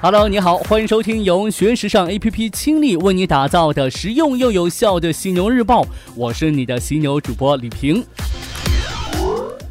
[0.00, 5.84] Hello，你好，欢迎收听由学时尚 APP 倾力为你打造的实用又有效的犀牛日报，
[6.14, 8.04] 我是你的犀牛主播李平。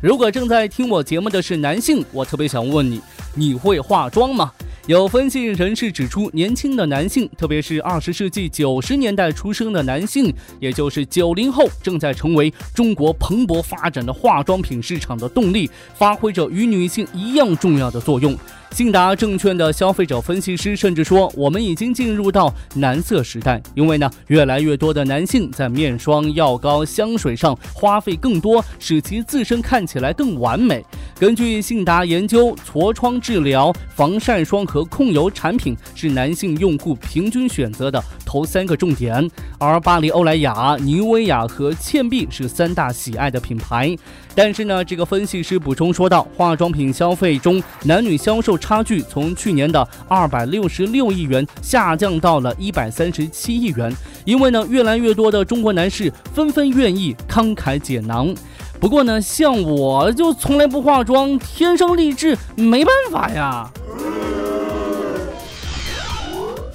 [0.01, 2.99] 如果正在听我节目的是男性，我特别想问你，
[3.35, 4.51] 你会化妆吗？
[4.85, 18.37] 有分析人士指出，年轻的男性，特别是二十世纪九十年代出生的男性，也就是九零后，正在成为中国蓬勃发展的化妆品市场的动力，发挥着与女性一样重要的作用。
[18.71, 30.85] 信达证券的消费者分析师甚至说，我们已经进入到男色时代，因为呢，越来越多的男性在面霜、药膏、香水上花费更多，使其自身看起来更完美。
[31.19, 39.27] 根据信达研究，痤疮治疗、防晒霜和控油产品是男性用户平均选择的头三个重点，
[39.57, 43.95] 而巴黎欧莱雅、妮维雅和倩碧是三大喜爱的品牌。
[44.35, 53.93] 但是呢，这个分析师补充说道，化妆品消费中男女销售差距从去年的二百六十六亿元下降到了一百三十七亿元，
[54.25, 58.33] 因为呢，越来越多的中国男士纷纷愿意慷慨解囊。
[58.79, 63.71] 不过呢，像我就从来不化妆，天生丽质，没办法呀。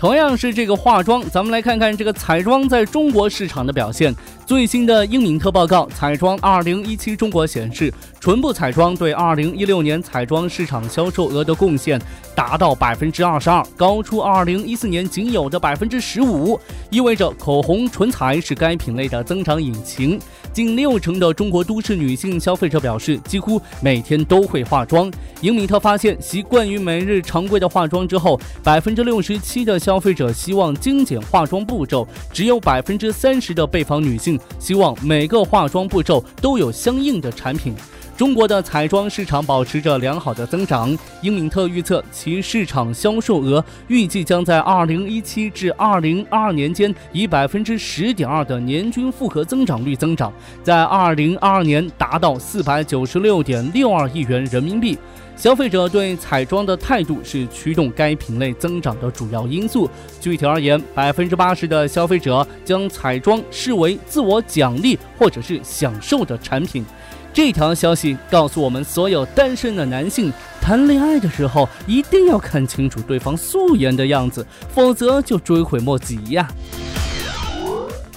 [0.02, 4.12] 同样是这个化妆，咱们来看看这个彩妆在中国市场的表现。
[4.44, 12.02] 最新的英敏特报告，彩妆2017中国显示，唇部彩妆对2016年彩妆市场销售额的贡献
[12.34, 16.58] 达到百分之二十二，高出2014年仅有的百分之十五，
[16.90, 20.18] 意味着口红、唇彩是该品类的增长引擎。
[20.52, 25.10] 近六成的中国都市女性消费者表示，几乎每天都会化妆。
[25.40, 37.74] 英米特发现，习惯于每日常规的化妆之后，百分之六十七的消费者希望精简化妆步骤，只有百分之三十的被访女性希望每个化妆步骤都有相应的产品。
[38.16, 50.32] 中国的彩妆市场保持着良好的增长，英敏特预测其市场销售额预计将在二零一七至二零二二年间以百分之十点二的年均复合增长率增长，
[50.62, 54.96] 在二零二二年达到四百九十六点六二亿元人民币。
[55.36, 59.90] 消费者对彩妆的态度是驱动该品类增长的主要因素。
[60.20, 66.84] 具体而言，百分之八十的消费者将彩妆视为自我奖励或者是享受的产品。
[67.32, 76.46] 这条消息告诉我们，所有单身的男性谈恋爱的时候一定要看清楚对方素颜的样子，否则就追悔莫及呀。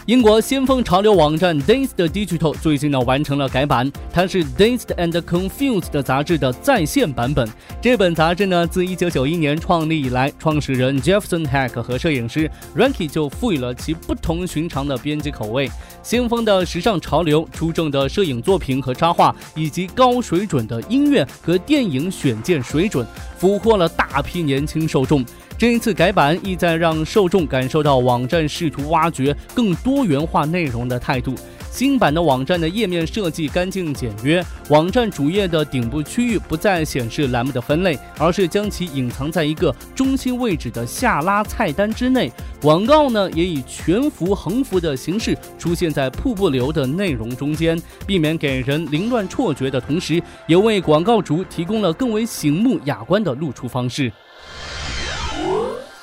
[0.06, 7.50] 英国先锋潮流网站 Dazed Digital 最近呢完成了改版，它是 Dazed and Confused 的杂志的在线版本。
[7.82, 15.72] 这本杂志呢自1991年创立以来，创始人 Jefferson Hack 和摄影师 Ranky 就赋予了其不同寻常的编辑口味，
[16.04, 23.04] 先锋的时尚潮流、出众的摄影作品和插画，以及高水准的音乐和电影选件水准，
[23.40, 25.26] 俘获了大批年轻受众。
[25.58, 31.34] 这一次改版意在让受众感受到网站试图挖掘更多元化内容的态度。
[31.72, 42.30] 新版的网站的页面设计干净简约，网站主页的顶部区域不再显示栏目的分类，而是将其隐藏在一个中心位置的下拉菜单之内。
[42.62, 54.12] 广告呢也以全幅、横幅的形式出现在瀑布流的内容中间，避免给人凌乱错觉的同时，也为广告主提供了更为醒目雅观的露出方式。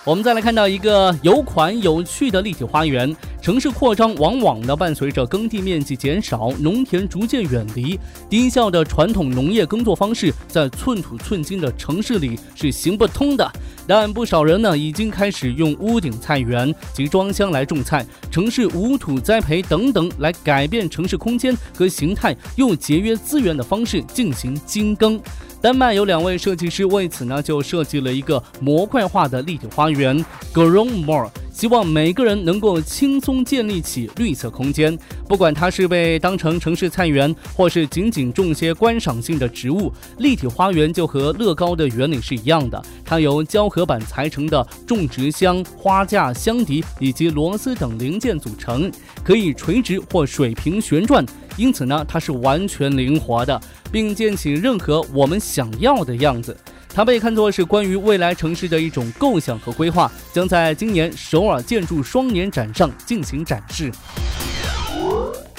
[0.04, 3.14] 我们再来看到一个有款有趣的立体花园。
[3.40, 7.98] 城市扩张往往呢伴随着耕地面积减少，农田逐渐远离，
[8.28, 13.48] 低效的传统农业耕作方式在寸土寸金的城市里是行不通的。
[13.86, 25.20] 但不少人呢已经开始用屋顶菜园及装箱来种菜，城市无土栽培等等来改变城市空间和形态，用节约资源的方式进行精耕。
[25.62, 30.18] 丹麦有两位设计师为此呢，就设计了一个模块化的立体花园
[30.52, 34.98] g r o w More，希望每个人能够轻松建立起绿色空间。
[35.28, 42.84] 不管它是被当成城市菜园，或是仅仅种些观赏性的植物，立体花园就和乐高的原理是一样的。
[43.04, 48.90] 它由胶合板裁成的种植箱、花架、箱底以及螺丝等零件组成，
[49.22, 51.24] 可以垂直或水平旋转，
[51.56, 53.60] 因此呢，它是完全灵活的。
[53.92, 56.56] 并建起任何我们想要的样子，
[56.88, 63.92] 它被看作是关于未来城市的一种构想和规划，将在今年首尔建筑双年展上进行展示。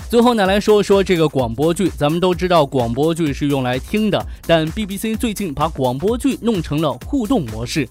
[0.09, 1.89] 最后呢，来说说这个广播剧。
[1.89, 7.87] 咱们都知道广播剧是用来听的，但 BBC 最近把广播剧弄成了互动模式。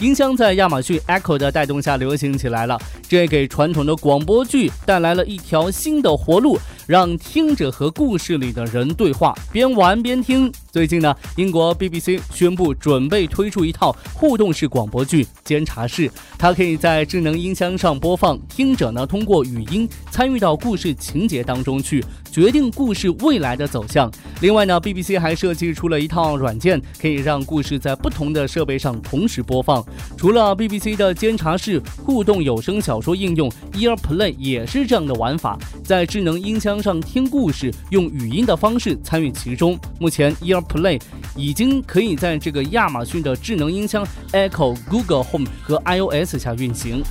[0.00, 2.76] 音箱在亚马逊 Echo 的带动下流行起来了，
[3.06, 6.58] 这也给传统的广播剧带来了一条新的活路，
[6.90, 16.08] 让听者和故事里的人对话，边玩边听，最近呢，英国 BBC 宣布准备推出一套互动式广播剧《监察室》，
[16.38, 24.08] 它可以在智能音箱上播放，听者呢通过语音参与到故事情节当中去，决定故事未来的走向。
[24.40, 29.84] 另外呢，BBC 还设计出了一套软件，可以让故事在不同的设备上同时播放。
[30.16, 39.76] 除了 BBC 的《监察室》互动有声小说应用 EarPlay 也是这样的玩法，在智能音箱上听故事，用语音的方式参与其中。
[39.98, 41.00] 目前 Ear Play
[41.36, 47.02] 已经可以在这个亚马逊的智能音箱 Echo、Google Home 和 iOS 下运行。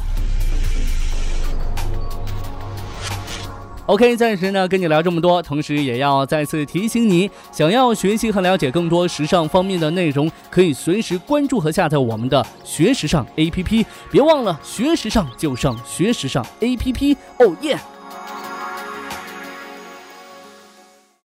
[3.87, 13.83] OK，暂时呢跟你聊这么多，同时也要再次提醒你，想要学习和了解更多时尚方面的内容，可以随时关注和下载我们的学时尚 APP。
[14.11, 17.17] 别忘了，学时尚就上学时尚 APP。
[17.39, 17.79] 哦耶！